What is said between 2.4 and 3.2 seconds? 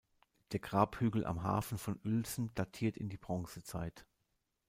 datiert in die